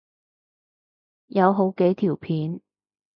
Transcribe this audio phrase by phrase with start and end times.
[1.27, 2.59] 有好幾條片